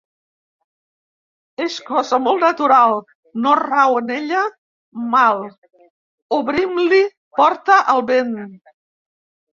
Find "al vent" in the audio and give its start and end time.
7.95-8.37